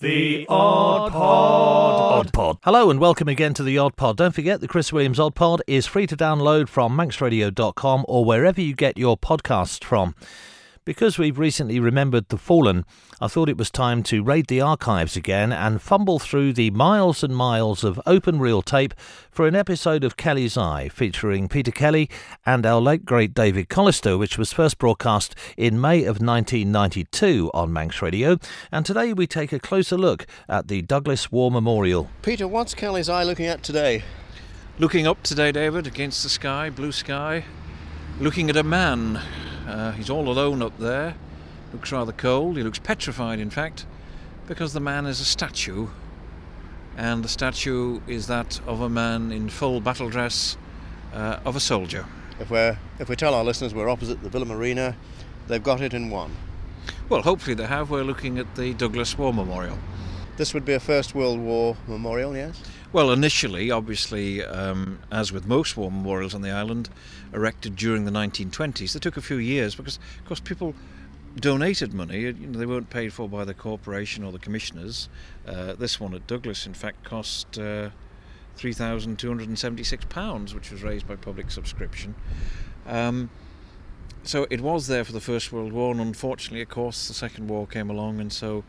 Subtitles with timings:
[0.00, 2.26] The Odd Pod.
[2.26, 2.58] Odd Pod.
[2.62, 4.16] Hello and welcome again to the Odd Pod.
[4.16, 8.60] Don't forget the Chris Williams Odd Pod is free to download from manxradio.com or wherever
[8.60, 10.14] you get your podcasts from.
[10.88, 12.86] Because we've recently remembered the fallen,
[13.20, 17.22] I thought it was time to raid the archives again and fumble through the miles
[17.22, 18.94] and miles of open reel tape
[19.30, 22.08] for an episode of Kelly's Eye featuring Peter Kelly
[22.46, 27.70] and our late great David Collister, which was first broadcast in May of 1992 on
[27.70, 28.38] Manx Radio.
[28.72, 32.08] And today we take a closer look at the Douglas War Memorial.
[32.22, 34.04] Peter, what's Kelly's Eye looking at today?
[34.78, 37.44] Looking up today, David, against the sky, blue sky,
[38.18, 39.20] looking at a man
[39.68, 41.14] uh, he's all alone up there.
[41.72, 42.56] Looks rather cold.
[42.56, 43.84] He looks petrified, in fact,
[44.46, 45.88] because the man is a statue.
[46.96, 50.56] And the statue is that of a man in full battle dress
[51.12, 52.06] uh, of a soldier.
[52.40, 54.96] If, we're, if we tell our listeners we're opposite the Villa Marina,
[55.48, 56.34] they've got it in one.
[57.08, 57.90] Well, hopefully they have.
[57.90, 59.78] We're looking at the Douglas War Memorial.
[60.38, 62.62] This would be a First World War memorial, yes?
[62.92, 66.88] Well, initially, obviously, um, as with most war memorials on the island,
[67.34, 70.76] erected during the 1920s, they took a few years because, of course, people
[71.40, 72.20] donated money.
[72.20, 75.08] You know, they weren't paid for by the corporation or the commissioners.
[75.44, 77.90] Uh, this one at Douglas, in fact, cost uh,
[78.58, 82.14] £3,276, which was raised by public subscription.
[82.86, 83.28] Um,
[84.22, 87.48] so it was there for the First World War, and unfortunately, of course, the Second
[87.48, 88.62] War came along, and so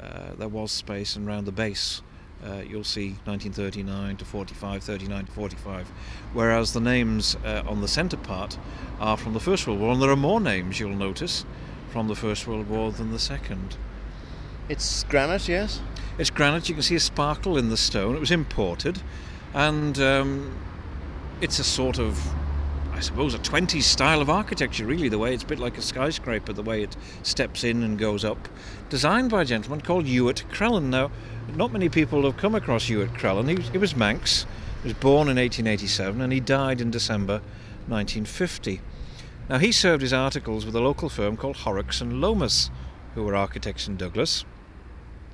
[0.00, 2.02] uh, there was space, and around the base
[2.44, 5.88] uh, you'll see 1939 to 45, 39 to 45,
[6.32, 8.58] whereas the names uh, on the centre part
[9.00, 11.44] are from the First World War, and there are more names you'll notice
[11.90, 13.76] from the First World War than the Second.
[14.68, 15.80] It's granite, yes?
[16.18, 19.00] It's granite, you can see a sparkle in the stone, it was imported,
[19.54, 20.56] and um,
[21.40, 22.20] it's a sort of
[22.98, 25.82] I suppose, a 20s style of architecture, really, the way it's a bit like a
[25.82, 28.48] skyscraper, the way it steps in and goes up.
[28.90, 30.90] Designed by a gentleman called Ewart Crellin.
[30.90, 31.12] Now,
[31.54, 33.56] not many people have come across Ewart Crellin.
[33.56, 34.46] He, he was Manx,
[34.82, 37.34] he was born in 1887, and he died in December
[37.86, 38.80] 1950.
[39.48, 42.68] Now, he served his articles with a local firm called Horrocks and Lomas,
[43.14, 44.44] who were architects in Douglas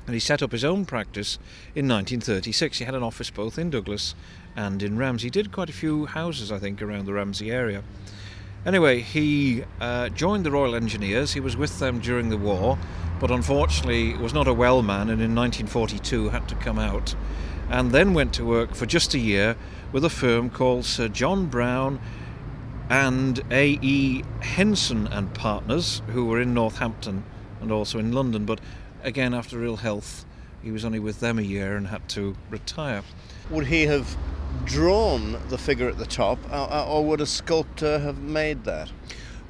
[0.06, 1.38] and he set up his own practice
[1.74, 2.78] in 1936.
[2.78, 4.14] He had an office both in Douglas
[4.56, 5.26] and in Ramsey.
[5.26, 7.82] He did quite a few houses, I think, around the Ramsey area.
[8.66, 11.34] Anyway, he uh, joined the Royal Engineers.
[11.34, 12.78] He was with them during the war,
[13.20, 17.14] but unfortunately was not a well man, and in 1942 had to come out,
[17.68, 19.56] and then went to work for just a year
[19.92, 22.00] with a firm called Sir John Brown
[22.88, 24.22] and A.E.
[24.40, 27.24] Henson and Partners, who were in Northampton
[27.60, 28.60] and also in London, but
[29.04, 30.24] again, after ill health,
[30.62, 33.02] he was only with them a year and had to retire.
[33.50, 34.16] Would he have
[34.64, 38.90] drawn the figure at the top, or would a sculptor have made that?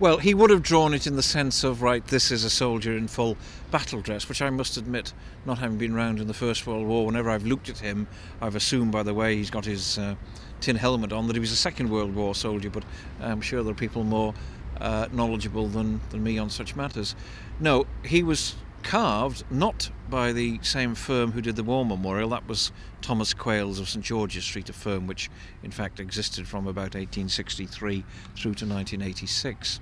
[0.00, 2.96] Well, he would have drawn it in the sense of, right, this is a soldier
[2.96, 3.36] in full
[3.70, 5.12] battle dress, which I must admit,
[5.46, 8.08] not having been around in the First World War, whenever I've looked at him,
[8.40, 10.16] I've assumed by the way he's got his uh,
[10.60, 12.82] tin helmet on that he was a Second World War soldier, but
[13.20, 14.34] I'm sure there are people more
[14.80, 17.14] uh, knowledgeable than, than me on such matters.
[17.60, 22.46] No, he was carved not by the same firm who did the War Memorial, that
[22.46, 25.30] was Thomas Quayle's of St George's Street, a firm which
[25.62, 28.04] in fact existed from about 1863
[28.36, 29.80] through to 1986.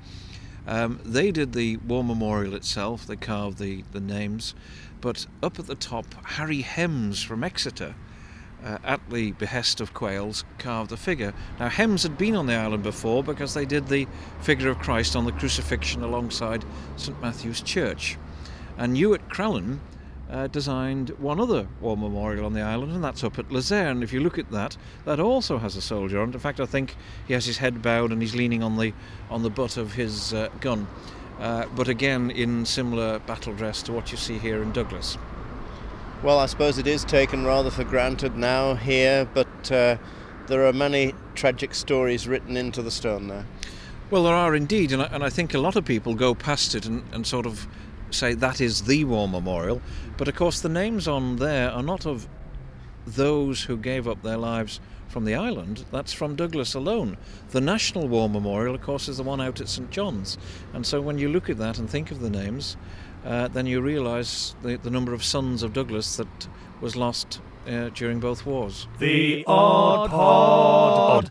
[0.66, 4.54] Um, they did the War Memorial itself, they carved the, the names,
[5.00, 7.94] but up at the top, Harry Hems from Exeter.
[8.64, 11.34] Uh, at the behest of Quayle's, carved a figure.
[11.58, 14.06] Now, Hems had been on the island before because they did the
[14.40, 16.64] figure of Christ on the crucifixion alongside
[16.94, 18.16] St Matthew's Church.
[18.82, 19.78] And Ewart Crellin
[20.28, 24.03] uh, designed one other war memorial on the island, and that's up at Lezayre.
[24.03, 26.34] If you look at that, that also has a soldier on it.
[26.34, 26.97] In fact, I think
[27.28, 28.93] he has his head bowed and he's leaning on the
[29.31, 30.88] on the butt of his uh, gun.
[31.38, 35.16] Uh, but again, in similar battle dress to what you see here in Douglas.
[36.25, 39.97] Well, I suppose it is taken rather for granted now here, but uh,
[40.49, 43.47] there are many tragic stories written into the stone there.
[44.10, 46.75] Well, there are indeed, and I, and I think a lot of people go past
[46.75, 47.69] it and, and sort of
[48.12, 49.82] say that is the war memorial,
[50.16, 52.28] but of course the names on there are not of
[53.06, 57.19] those who gave up their lives from the island, that's from Douglas alone.
[57.50, 60.38] The National War Memorial, of course, is the one out at St John's.
[60.72, 62.78] And so when you look at that and think of the names,
[63.25, 66.48] uh, then you realise the, the number of sons of Douglas that
[66.81, 68.88] was lost uh, during both wars.
[68.98, 70.20] The Odd Pod.
[70.20, 71.31] Odd